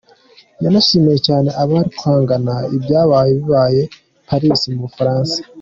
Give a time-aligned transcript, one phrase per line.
[0.63, 3.89] Yanashimiye cyane abari kwamagana ibyaraye bibaye i
[4.27, 5.37] Paris mu Bufaransa.